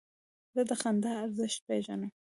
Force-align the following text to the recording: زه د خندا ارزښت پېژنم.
زه 0.53 0.61
د 0.69 0.71
خندا 0.81 1.11
ارزښت 1.23 1.59
پېژنم. 1.67 2.11